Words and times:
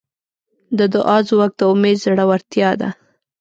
د 0.77 0.79
دعا 0.93 1.17
ځواک 1.29 1.51
د 1.59 1.61
امید 1.71 1.97
زړورتیا 2.05 2.69
ده. 2.81 2.89